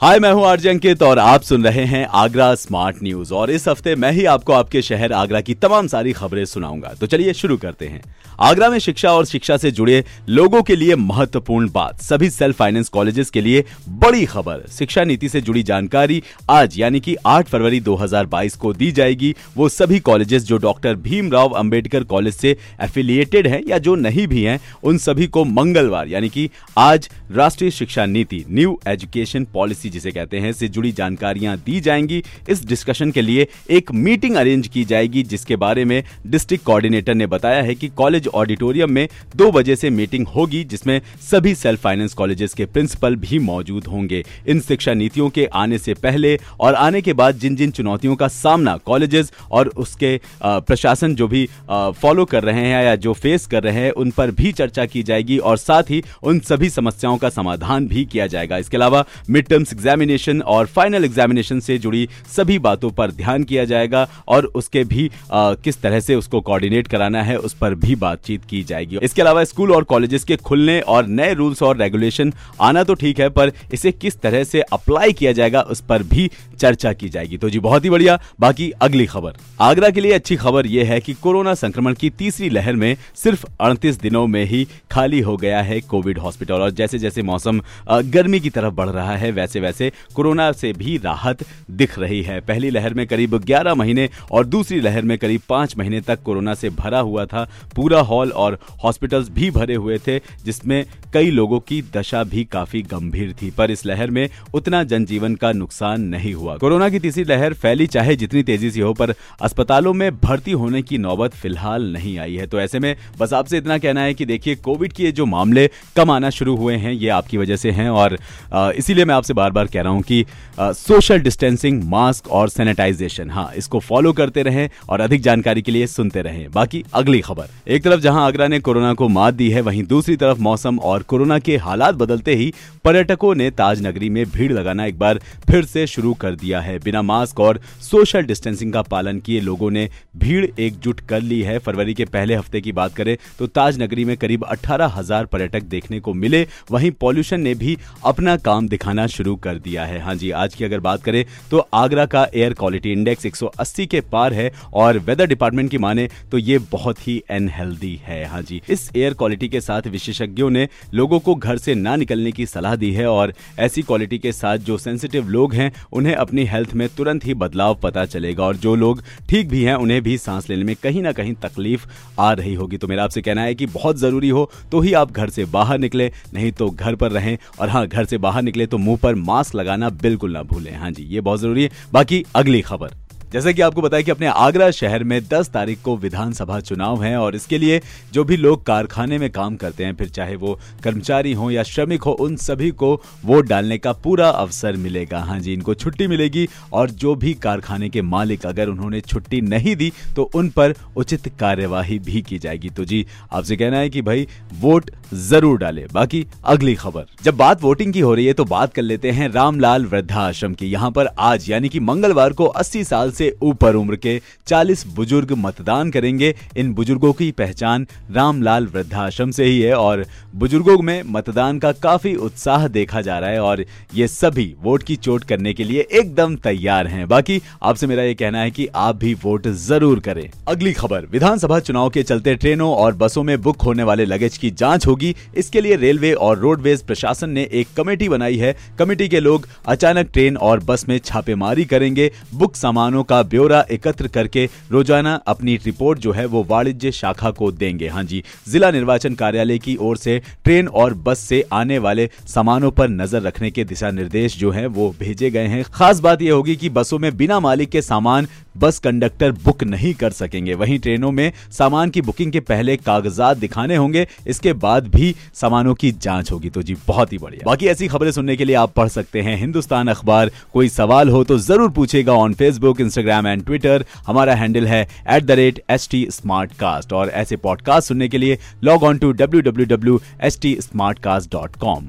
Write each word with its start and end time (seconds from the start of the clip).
हाय, 0.00 0.18
मैं 0.18 0.32
हूँ 0.32 0.44
आरजे 0.46 0.68
अंकित 0.68 1.02
और 1.02 1.18
आप 1.18 1.42
सुन 1.42 1.64
रहे 1.64 1.84
हैं 1.84 2.04
आगरा 2.06 2.54
स्मार्ट 2.54 2.96
न्यूज़। 3.02 3.32
और 3.34 3.50
इस 3.50 3.66
हफ़्ते 3.68 3.94
मैं 3.96 4.10
ही 4.12 4.24
आपको 4.24 4.52
आपके 4.52 4.82
शहर 4.82 5.12
आगरा 5.12 5.40
की 5.40 5.54
तमाम 5.54 5.86
सारी 5.86 6.12
खबरें 6.12 6.44
सुनाऊँगा। 6.44 6.92
तो 7.00 7.06
चलिए 7.06 7.32
शुरू 7.32 7.56
करते 7.56 7.86
हैं। 7.86 8.02
आगरा 8.40 8.68
में 8.70 8.78
शिक्षा 8.78 9.12
और 9.12 9.24
शिक्षा 9.26 9.56
से 9.56 9.70
जुड़े 9.70 10.04
लोगों 10.28 10.62
के 10.62 10.76
लिए 10.76 10.94
महत्वपूर्ण 10.94 11.70
बात, 11.70 12.00
सभी 12.00 12.28
सेल्फ 12.30 12.56
फाइनेंस 12.56 12.88
कॉलेजेस 12.88 13.30
के 13.30 13.40
लिए 13.40 13.64
बड़ी 13.88 14.24
खबर। 14.24 14.66
शिक्षा 14.68 15.04
नीति 15.04 15.28
से 15.28 15.40
जुड़ी 15.40 15.62
जानकारी 15.62 16.22
आज, 16.50 16.78
यानी 16.78 17.00
कि 17.00 17.16
8 17.26 17.48
फरवरी 17.48 17.80
2022 17.80 18.56
को 18.56 18.72
दी 18.72 18.90
जाएगी। 18.92 19.34
वो 19.56 19.68
सभी 19.68 20.00
कॉलेजेस 20.00 20.42
जो 20.42 20.58
डॉक्टर 20.58 20.94
भीमराव 20.96 21.52
अंबेडकर 21.52 22.04
कॉलेज 22.04 22.34
से 22.34 22.56
एफिलिएटेड 22.80 23.46
हैं 23.46 23.62
या 23.68 23.78
जो 23.78 23.94
नहीं 23.94 24.26
भी 24.26 24.42
हैं, 24.42 24.60
उन 24.82 24.98
सभी 24.98 25.26
को 25.26 25.44
मंगलवार, 25.44 26.08
यानी 26.08 26.28
कि 26.28 26.48
आज 26.78 27.10
राष्ट्रीय 27.32 27.70
शिक्षा 27.70 28.06
नीति, 28.06 28.44
न्यू 28.50 28.78
एजुकेशन 28.88 29.46
पॉलिसी 29.54 29.84
जिसे 29.90 30.10
कहते 30.10 30.38
हैं, 30.38 30.52
से 30.52 30.68
जुड़ी 30.68 30.92
जानकारियाँ 30.92 31.56
दी 31.56 31.80
जाएँगी। 31.80 32.22
इस 32.48 32.64
डिस्कशन 32.66 33.10
के 33.10 33.22
लिए 33.22 33.46
एक 33.70 33.92
मीटिंग 33.92 34.36
अरेंज 34.36 34.68
की 34.68 34.84
जाएगी, 34.84 35.22
जिसके 35.22 35.56
बारे 35.56 35.84
में 35.84 36.02
डिस्ट्रिक्ट 36.26 36.64
कोऑर्डिनेटर 36.64 37.14
ने 37.14 37.26
बताया 37.26 37.62
है 37.62 37.74
कि 37.74 37.88
कॉलेज 37.88 38.28
ऑडिटोरियम 38.28 38.92
में 38.92 39.08
दो 39.36 39.50
बजे 39.52 39.76
से 39.76 39.90
मीटिंग 39.90 40.26
होगी, 40.26 40.62
जिसमें 40.64 41.00
सभी 41.30 41.54
सेल्फ 41.54 41.82
फाइनेंस 41.82 42.14
कॉलेजेस 42.14 42.54
के 42.54 42.64
प्रिंसिपल 42.66 43.16
भी 43.16 43.38
मौजूद 43.38 43.86
होंगे। 43.86 44.24
इन 44.48 44.60
शिक्षा 44.60 44.94
नीतियों 44.94 45.28
के 45.30 45.44
आने 45.54 45.78
से 45.78 45.94
पहले 45.96 46.38
और 46.60 46.74
आने 46.74 47.00
के 47.02 47.12
बाद 47.12 47.38
जिन 47.38 47.56
जिन 47.56 47.70
चुनौतियों 47.70 48.16
का 48.16 48.28
सामना 48.28 48.76
कॉलेजेस 48.76 49.32
और 49.50 49.68
उसके 49.76 50.20
प्रशासन 50.42 51.14
जो 51.14 51.28
भी 51.28 51.48
फॉलो 51.70 52.24
कर 52.24 52.44
रहे 52.44 52.60
हैं 52.60 52.84
या 52.84 52.94
जो 52.96 53.12
फेस 53.12 53.46
कर 53.46 53.62
रहे 53.62 53.74
हैं, 53.74 53.90
उन 53.90 54.10
पर 54.10 54.30
भी 54.30 54.52
चर्चा 54.52 54.86
की 54.86 55.02
जाएगी 55.02 55.38
और 55.38 55.56
साथ 55.56 55.90
ही 55.90 56.02
उन 56.22 56.40
सभी 56.40 56.70
समस्याओं 56.70 57.16
का 57.16 57.28
समाधान 57.30 57.86
भी 57.88 58.04
किया 58.04 58.26
जाएगा। 58.26 58.58
इसके 58.58 58.76
अलावा 58.76 59.04
मिड 59.30 59.46
टर्म्स 59.46 59.74
एग्जामिनेशन 59.76 60.40
और 60.42 60.66
फाइनल 60.66 61.04
एग्जामिनेशन 61.04 61.58
से 61.60 61.76
जुड़ी 61.78 62.08
सभी 62.36 62.58
बातों 62.58 62.90
पर 62.90 63.10
ध्यान 63.12 63.42
किया 63.44 63.64
जाएगा 63.64 64.06
और 64.28 64.44
उसके 64.54 64.84
भी 64.84 65.10
आ, 65.32 65.52
किस 65.54 65.80
तरह 65.80 66.00
से 66.00 66.14
उसको 66.14 66.40
कोऑर्डिनेट 66.40 66.86
कराना 66.88 67.22
है 67.22 67.36
उस 67.38 67.54
पर 67.54 67.74
भी 67.76 67.94
बातचीत 67.96 68.44
की 68.44 68.62
जाएगी। 68.62 68.98
इसके 69.02 69.22
अलावा 69.22 69.44
स्कूल 69.44 69.72
और 69.72 69.84
कॉलेजेस 69.84 70.24
के 70.24 70.36
खुलने 70.38 70.80
और 70.80 71.06
नए 71.08 71.34
रूल्स 71.34 71.62
और 71.62 71.76
रेगुलेशन 71.76 72.32
आना 72.60 72.84
तो 72.84 72.94
ठीक 72.94 73.20
है 73.20 73.28
पर 73.30 73.52
इसे 73.72 73.92
किस 73.92 74.20
तरह 74.20 74.44
से 74.44 74.60
अप्लाई 74.72 75.12
किया 75.12 75.32
जाएगा 75.32 75.60
उस 75.60 75.80
पर 75.80 76.02
भी 76.04 76.30
चर्चा 76.58 76.92
की 76.92 77.08
जाएगी। 77.08 77.36
तो 77.36 77.50
जी 77.50 77.58
बहुत 77.58 77.84
ही 77.84 77.90
बढ़िया। 77.90 78.18
बाकी 78.40 78.70
अगली 78.82 79.06
खबर। 79.06 79.32
आगरा 79.60 79.90
के 79.90 80.00
लिए 80.00 80.12
अच्छी 80.12 80.36
खबर 80.36 80.66
यह 80.66 80.92
है 80.92 81.00
कि 81.00 81.12
कोरोना 81.14 81.54
संक्रमण 81.54 81.94
की 81.94 82.10
तीसरी 82.10 82.48
लहर 82.50 82.76
में 82.76 82.96
सिर्फ़ 83.16 83.44
अड़तीस 83.60 84.00
दिनों 84.00 84.26
में 84.26 84.44
ही 84.44 84.66
खाली 84.90 85.20
हो 85.20 85.36
गया 85.36 85.60
है 85.62 85.80
कोविड 85.80 86.18
हॉस्पिटल 86.18 86.54
और 86.54 86.70
जैसे 86.70 86.98
जैसे 86.98 87.22
मौसम 87.22 87.60
गर्मी 87.90 88.40
की 88.40 88.50
तरफ़ 88.50 88.74
बढ़ 88.74 88.88
रहा 88.88 89.16
है 89.16 89.30
वैसे 89.32 89.60
वैसे 89.66 89.92
कोरोना 90.14 90.50
से 90.52 90.72
भी 90.72 90.96
राहत 90.96 91.44
दिख 91.70 91.98
रही 91.98 92.22
है। 92.22 92.40
पहली 92.42 92.70
लहर 92.70 92.94
में 92.94 93.06
करीब 93.06 93.38
11 93.44 93.74
महीने 93.74 94.08
और 94.32 94.46
दूसरी 94.46 94.80
लहर 94.80 95.02
में 95.02 95.16
करीब 95.18 95.40
पाँच 95.48 95.76
महीने 95.78 96.00
तक 96.00 96.22
कोरोना 96.22 96.54
से 96.54 96.70
भरा 96.72 97.00
हुआ 97.00 97.24
था। 97.26 97.48
पूरा 97.76 98.00
हॉल 98.02 98.30
और 98.32 98.58
हॉस्पिटल्स 98.84 99.28
भी 99.30 99.50
भरे 99.50 99.74
हुए 99.74 99.98
थे, 99.98 100.18
जिसमें 100.44 100.84
कई 101.14 101.30
लोगों 101.30 101.58
की 101.60 101.80
दशा 101.94 102.22
भी 102.24 102.44
काफ़ी 102.44 102.82
गंभीर 102.84 103.34
थी। 103.42 103.50
पर 103.50 103.70
इस 103.70 103.84
लहर 103.86 104.10
में 104.10 104.28
उतना 104.54 104.82
जनजीवन 104.84 105.34
का 105.34 105.52
नुकसान 105.52 106.02
नहीं 106.06 106.32
हुआ। 106.34 106.56
कोरोना 106.56 106.88
की 106.88 106.98
तीसरी 106.98 107.24
लहर 107.24 107.54
फैली 107.54 107.86
चाहे 107.86 108.16
जितनी 108.16 108.42
तेज़ी 108.42 108.70
से 108.70 108.80
हो, 108.80 108.92
पर 108.92 109.14
अस्पतालों 109.42 109.92
में 109.94 110.10
भर्ती 110.16 110.52
होने 110.52 110.82
की 110.82 110.98
नौबत 110.98 111.34
फ़िलहाल 111.34 111.92
नहीं 111.92 112.18
आई 112.18 112.34
है। 112.36 112.46
तो 112.46 112.60
ऐसे 112.60 112.78
में 112.78 112.94
बस 113.18 113.32
आपसे 113.32 113.58
इतना 113.58 113.78
कहना 113.78 114.00
है 114.00 114.14
कि 114.14 114.24
देखिए, 114.26 114.54
कोविड 114.56 114.92
के 114.92 115.12
जो 115.12 115.26
मामले 115.26 115.68
कम 115.96 116.10
आना 116.10 116.30
शुरू 116.30 116.56
हुए 116.56 116.76
हैं, 116.76 116.92
ये 116.92 117.08
आपकी 117.10 117.36
वजह 117.36 117.56
से 117.56 117.70
हैं 117.70 117.88
और 117.90 118.18
इसीलिए 118.54 119.04
मैं 119.04 119.14
आपसे 119.14 119.34
बार 119.34 119.50
बार 119.56 119.66
कह 119.66 119.82
रहा 119.82 119.92
हूँ 119.92 120.02
कि 120.02 120.24
सोशल 120.60 121.20
डिस्टेंसिंग 121.20 121.82
मास्क 121.86 122.28
और 122.30 122.48
सैनिटाइजेशन 122.48 123.30
हाँ 123.30 123.50
इसको 123.56 123.80
फॉलो 123.80 124.12
करते 124.14 124.42
रहें 124.42 124.68
और 124.88 125.00
अधिक 125.00 125.22
जानकारी 125.22 125.62
के 125.62 125.72
लिए 125.72 125.86
सुनते 125.88 126.22
रहें। 126.22 126.50
बाकी 126.52 126.84
अगली 126.94 127.20
खबर। 127.20 127.48
एक 127.66 127.84
तरफ़ 127.84 128.00
जहाँ 128.00 128.26
आगरा 128.26 128.46
ने 128.48 128.60
कोरोना 128.60 128.92
को 128.94 129.08
मात 129.10 129.34
दी 129.34 129.50
है, 129.50 129.60
वहीं 129.62 129.84
दूसरी 129.86 130.16
तरफ़ 130.16 130.40
मौसम 130.40 130.78
और 130.80 131.02
कोरोना 131.04 131.38
के 131.40 131.56
हालात 131.58 131.94
बदलते 131.96 132.34
ही 132.34 132.52
पर्यटकों 132.84 133.34
ने 133.34 133.50
ताज 133.52 133.82
नगरी 133.82 134.08
में 134.10 134.24
भीड़ 134.26 134.52
लगाना 134.52 134.84
एक 134.86 134.98
बार 134.98 135.20
फिर 135.46 135.64
से 135.64 135.86
शुरू 135.86 136.12
कर 136.16 136.34
दिया 136.36 136.60
है। 136.60 136.78
बिना 136.80 137.02
मास्क 137.04 137.40
और 137.40 137.60
सोशल 137.82 138.22
डिस्टेंसिंग 138.24 138.72
का 138.72 138.82
पालन 138.84 139.18
किए 139.20 139.40
लोगों 139.42 139.70
ने 139.70 139.88
भीड़ 140.16 140.44
एकजुट 140.46 141.00
कर 141.08 141.20
ली 141.22 141.40
है। 141.42 141.58
फरवरी 141.58 141.94
के 141.94 142.04
पहले 142.06 142.34
हफ़्ते 142.34 142.60
की 142.60 142.72
बात 142.72 142.94
करें 142.94 143.16
तो 143.38 143.46
ताज 143.48 143.80
नगरी 143.82 144.04
में 144.04 144.16
करीब 144.16 144.44
अठारह 144.46 144.92
हज़ार 144.96 145.26
पर्यटक 145.26 145.62
देखने 145.64 146.00
को 146.00 146.14
मिले। 146.14 146.46
वहीं 146.70 146.90
पॉल्यूशन 147.00 147.40
ने 147.40 147.54
भी 147.56 147.76
अपना 148.04 148.36
काम 148.38 148.68
दिखाना 148.68 149.06
शुरू 149.08 149.34
कर 149.46 149.58
दिया 149.60 149.84
है। 149.84 150.00
हाँ 150.00 150.14
जी, 150.14 150.30
आज 150.32 150.54
की 150.54 150.64
अगर 150.64 150.80
बात 150.80 151.02
करें 151.02 151.24
तो 151.50 151.58
आगरा 151.74 152.06
का 152.06 152.26
एयर 152.34 152.54
क्वालिटी 152.54 152.92
इंडेक्स 152.92 153.26
180 153.26 153.86
के 153.86 154.00
पार 154.12 154.34
है 154.34 154.50
और 154.74 154.98
वेदर 155.00 155.26
डिपार्टमेंट 155.26 155.70
की 155.70 155.78
माने 155.78 156.08
तो 156.32 156.38
ये 156.38 156.58
बहुत 156.70 157.06
ही 157.06 157.18
अनहेल्दी 157.30 157.94
है। 158.04 158.24
हाँ 158.26 158.42
जी, 158.42 158.60
इस 158.68 158.90
एयर 158.96 159.14
क्वालिटी 159.14 159.48
के 159.48 159.60
साथ 159.60 159.86
विशेषज्ञों 159.88 160.50
ने 160.50 160.68
लोगों 160.94 161.18
को 161.20 161.34
घर 161.34 161.58
से 161.58 161.74
ना 161.76 161.96
निकलने 161.96 162.32
की 162.32 162.46
सलाह 162.46 162.76
दी 162.76 162.90
है 162.92 163.06
और 163.08 163.32
ऐसी 163.58 163.82
क्वालिटी 163.82 164.18
के 164.18 164.32
साथ 164.32 164.58
जो 164.60 164.78
सेंसिटिव 164.78 165.28
लोग 165.28 165.54
हैं, 165.54 165.72
उन्हें 165.92 166.14
अपनी 166.14 166.44
हेल्थ 166.46 166.74
में 166.74 166.88
तुरंत 166.88 167.24
ही 167.26 167.34
बदलाव 167.36 167.74
पता 167.82 168.04
चलेगा 168.06 168.44
और 168.44 168.56
जो 168.56 168.74
लोग 168.74 169.02
ठीक 169.28 169.48
भी 169.48 169.62
हैं, 169.62 169.74
उन्हें 169.76 170.00
भी 170.02 170.16
सांस 170.18 170.48
लेने 170.50 170.64
में 170.64 170.74
कहीं 170.82 171.02
ना 171.02 171.12
कहीं 171.12 171.34
तकलीफ़ 171.42 171.86
आ 172.20 172.32
रही 172.32 172.54
होगी। 172.54 172.76
तो 172.76 172.88
मेरा 172.88 173.04
आपसे 173.04 173.22
कहना 173.22 173.42
है 173.42 173.54
कि 173.54 173.66
बहुत 173.68 173.96
ज़रूरी 173.98 174.28
हो 174.28 174.50
तो 174.72 174.80
ही 174.80 174.92
आप 174.94 175.12
घर 175.12 175.30
से 175.30 175.44
बाहर 175.46 175.78
निकले, 175.78 176.10
नहीं 176.34 176.52
तो 176.52 176.70
घर 176.70 176.94
पर 176.94 177.10
रहें 177.10 177.36
और 177.60 177.68
हाँ 177.68 177.86
घर 177.86 178.04
से 178.04 178.18
बाहर 178.18 178.42
निकले 178.42 178.66
तो 178.66 178.78
मुँह 178.78 178.98
पर 179.02 179.14
मास्क 179.16 179.35
लगाना 179.54 179.90
बिल्कुल 179.90 180.32
ना 180.32 180.42
भूलें। 180.42 180.74
हाँ 180.76 180.90
जी 180.90 181.02
ये 181.02 181.20
बहुत 181.20 181.40
ज़रूरी 181.40 181.62
है। 181.62 181.70
बाकी 181.92 182.24
अगली 182.34 182.62
खबर। 182.62 182.94
जैसे 183.36 183.52
कि 183.54 183.62
आपको 183.62 183.82
बताया 183.82 184.02
कि 184.02 184.10
अपने 184.10 184.26
आगरा 184.26 184.70
शहर 184.70 185.02
में 185.04 185.18
10 185.28 185.48
तारीख 185.52 185.80
को 185.82 185.96
विधानसभा 185.96 186.58
चुनाव 186.60 187.02
है 187.04 187.16
और 187.16 187.34
इसके 187.36 187.58
लिए 187.58 187.80
जो 188.12 188.22
भी 188.24 188.36
लोग 188.36 188.64
कारखाने 188.66 189.18
में 189.18 189.28
काम 189.30 189.56
करते 189.56 189.84
हैं, 189.84 189.94
फिर 189.94 190.08
चाहे 190.08 190.36
वो 190.36 190.58
कर्मचारी 190.84 191.32
हो 191.32 191.50
या 191.50 191.62
श्रमिक 191.64 192.02
हो, 192.02 192.12
उन 192.12 192.36
सभी 192.38 192.70
को 192.72 192.94
वोट 193.24 193.46
डालने 193.46 193.78
का 193.78 193.92
पूरा 193.94 194.28
अवसर 194.28 194.76
मिलेगा। 194.76 195.18
हाँ 195.20 195.38
जी, 195.40 195.52
इनको 195.54 195.74
छुट्टी 195.74 196.06
मिलेगी 196.06 196.48
और 196.72 196.90
जो 196.92 197.14
भी 197.16 197.34
कारखाने 197.36 197.88
के 197.88 198.02
मालिक 198.04 198.46
अगर 198.46 198.68
उन्होंने 198.68 199.00
छुट्टी 199.02 199.40
नहीं 199.42 199.76
दी 199.76 199.92
तो 200.16 200.30
उन 200.34 200.48
पर 200.50 200.74
उचित 200.96 201.28
कार्यवाही 201.40 201.98
भी 201.98 202.22
की 202.22 202.38
जाएगी। 202.38 202.70
तो 202.70 202.84
जी, 202.84 203.04
आपसे 203.32 203.56
कहना 203.56 203.78
है 203.78 203.90
कि 203.90 204.02
भाई, 204.02 204.26
वोट 204.54 204.90
ज़रूर 205.14 205.58
डाले। 205.58 205.86
बाकी 205.92 206.24
अगली 206.44 206.74
खबर। 206.76 207.04
जब 207.24 207.36
बात 207.36 207.62
वोटिंग 207.62 207.92
की 207.92 208.00
हो 208.00 208.14
रही 208.14 208.26
है 208.26 208.32
तो 208.32 208.44
बात 208.46 208.72
कर 208.74 208.82
लेते 208.82 209.10
हैं 209.10 209.28
रामलाल 209.28 209.86
वृद्धाश्रम 209.86 210.54
की। 210.54 210.66
यहाँ 210.68 210.90
पर 210.90 211.06
आज, 211.18 211.50
यानी 211.50 211.68
कि 211.68 211.80
मंगलवार 211.82 212.32
को 212.32 212.46
80 212.56 212.84
साल 212.84 213.10
से 213.12 213.25
ऊपर 213.42 213.74
उम्र 213.74 213.96
के 213.96 214.20
40 214.46 214.86
बुज़ुर्ग 214.86 215.32
मतदान 215.38 215.90
करेंगे। 215.90 216.34
इन 216.56 216.72
बुज़ुर्गों 216.74 217.12
की 217.12 217.30
पहचान 217.32 217.86
रामलाल 218.10 218.66
वृद्धाश्रम 218.66 219.30
से 219.30 219.44
ही 219.44 219.60
है 219.60 219.74
और 219.74 220.04
बुज़ुर्गों 220.34 220.78
में 220.82 221.02
मतदान 221.06 221.58
का 221.58 221.72
काफ़ी 221.72 222.14
उत्साह 222.16 222.66
देखा 222.68 223.00
जा 223.00 223.18
रहा 223.18 223.30
है 223.30 223.40
और 223.40 223.64
ये 223.94 224.08
सभी 224.08 224.54
वोट 224.62 224.82
की 224.82 224.96
चोट 224.96 225.24
करने 225.24 225.52
के 225.54 225.64
लिए 225.64 225.86
एकदम 225.92 226.36
तैयार 226.36 226.86
हैं। 226.86 227.08
बाकी 227.08 227.40
आपसे 227.62 227.86
मेरा 227.86 228.02
ये 228.02 228.14
कहना 228.14 228.40
है 228.40 228.50
कि 228.50 228.66
आप 228.74 228.96
भी 228.96 229.14
वोट 229.14 229.46
ज़रूर 229.48 230.00
करें। 230.00 230.28
अगली 230.48 230.72
खबर, 230.72 231.06
विधानसभा 231.06 231.58
चुनाव 231.60 231.90
के 231.90 232.02
चलते 232.02 232.34
ट्रेनों 232.34 232.70
और 232.74 232.94
बसों 232.94 233.22
में 233.22 233.40
बुक 233.42 233.62
होने 233.62 233.82
वाले 233.82 234.04
लगेज 234.04 234.38
की 234.38 234.50
जाँच 234.50 234.86
होगी। 234.86 235.14
इसके 235.36 235.60
लिए 235.60 235.76
रेलवे 235.76 236.12
और 236.12 236.38
रोडवेज़ 236.38 236.84
प्रशासन 236.84 237.30
ने 237.30 237.48
एक 237.52 237.68
कमेटी 237.76 238.08
बनाई 238.08 238.36
है। 238.36 238.54
कमेटी 238.78 239.08
के 239.08 239.20
लोग 239.20 239.48
अचानक 239.66 240.10
ट्रेन 240.12 240.36
और 240.36 240.60
बस 240.60 240.84
में 240.88 240.98
छापेमारी 240.98 241.64
करेंगे। 241.64 242.10
बुक 242.34 242.56
सामानों 242.56 243.02
का 243.06 243.22
ब्यौरा 243.24 243.64
एकत्र 243.70 244.08
करके 244.08 244.48
रोज़ाना 244.70 245.14
अपनी 245.26 245.56
रिपोर्ट 245.64 245.98
जो 245.98 246.12
है 246.12 246.24
वो 246.26 246.44
वाणिज्य 246.44 246.92
शाखा 246.92 247.30
को 247.32 247.50
देंगे। 247.52 247.88
हाँ 247.88 248.04
जी, 248.04 248.22
जिला 248.48 248.70
निर्वाचन 248.70 249.14
कार्यालय 249.14 249.58
की 249.58 249.76
ओर 249.78 249.96
से 249.96 250.18
ट्रेन 250.44 250.68
और 250.68 250.94
बस 250.96 251.18
से 251.18 251.44
आने 251.52 251.78
वाले 251.78 252.08
सामानों 252.26 252.70
पर 252.70 252.88
नज़र 252.90 253.22
रखने 253.22 253.50
के 253.50 253.64
दिशा 253.64 253.90
निर्देश 253.92 254.38
जो 254.38 254.50
है 254.50 254.66
वो 254.68 254.94
भेजे 255.00 255.30
गए 255.30 255.46
हैं। 255.46 255.62
खास 255.64 256.00
बात 256.00 256.22
यह 256.22 256.32
होगी 256.32 256.56
कि 256.56 256.68
बसों 256.70 256.98
में 256.98 257.16
बिना 257.16 257.40
मालिक 257.40 257.70
के 257.70 257.82
सामान 257.82 258.26
बस 258.56 258.78
कंडक्टर 258.78 259.32
बुक 259.34 259.62
नहीं 259.64 259.92
कर 259.94 260.10
सकेंगे। 260.12 260.54
वहीं 260.54 260.78
ट्रेनों 260.78 261.10
में 261.12 261.32
सामान 261.52 261.90
की 261.90 262.00
बुकिंग 262.02 262.32
के 262.32 262.40
पहले 262.42 262.76
कागजात 262.78 263.36
दिखाने 263.36 263.76
होंगे, 263.76 264.06
इसके 264.26 264.52
बाद 264.54 264.88
भी 264.88 265.14
सामानों 265.34 265.74
की 265.74 265.90
जाँच 265.92 266.32
होगी। 266.32 266.50
तो 266.50 266.62
जी, 266.62 266.76
बहुत 266.86 267.12
ही 267.12 267.18
बढ़िया। 267.18 267.46
बाकी 267.46 267.66
ऐसी 267.68 267.88
खबरें 267.88 268.10
सुनने 268.12 268.36
के 268.36 268.44
लिए 268.44 268.56
आप 268.56 268.72
पढ़ 268.74 268.88
सकते 268.88 269.22
हैं 269.22 269.36
हिंदुस्तान 269.36 269.88
अखबार। 269.88 270.30
कोई 270.52 270.68
सवाल 270.68 271.08
हो 271.08 271.22
तो 271.24 271.38
ज़रूर 271.40 271.70
पूछेगा 271.70 272.12
on 272.14 272.34
Facebook 272.34 272.80
Instagram 272.80 273.26
and 273.26 273.44
Twitter 273.44 273.84
हमारा 274.06 274.34
हैंडल 274.34 274.66
है 274.66 274.82
at 275.10 275.24
the 275.24 275.30
rate 275.32 275.62
H 275.70 275.88
T 275.90 276.06
smartcast 276.58 276.92
और 276.92 277.10
ऐसे 277.16 277.36
पॉडकास्ट 277.38 277.88
सुनने 277.88 278.08
के 278.08 278.18
लिए 278.18 278.38
log 278.64 278.82
on 278.82 278.98
to 278.98 279.12
W 279.12 279.40
W 279.42 279.66
W 279.66 280.00
H 280.20 280.38
T 280.42 280.56
smartcast 280.98 281.32
dot 281.32 281.56
com 281.56 281.88